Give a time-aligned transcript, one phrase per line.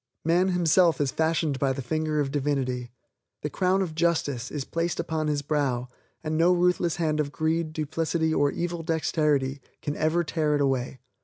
[0.25, 2.89] Man himself is fashioned by the finger of Divinity.
[3.43, 5.89] The crown of justice is placed upon his brow
[6.23, 10.97] and no ruthless hand of greed, duplicity or evil dexterity can ever tear it away.